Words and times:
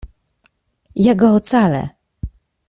Ja 1.05 1.13
go 1.15 1.29
ocalę! 1.35 1.89